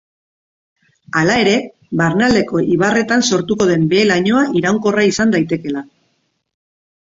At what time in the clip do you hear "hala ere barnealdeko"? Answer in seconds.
1.21-2.63